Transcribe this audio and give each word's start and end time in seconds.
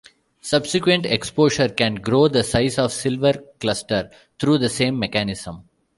Subsequent 0.41 1.05
exposure 1.05 1.69
can 1.69 1.93
grow 1.93 2.27
the 2.27 2.43
size 2.43 2.79
of 2.79 2.91
silver 2.91 3.33
cluster 3.59 4.09
through 4.39 4.57
the 4.57 4.67
same 4.67 4.97
mechanism. 4.97 5.69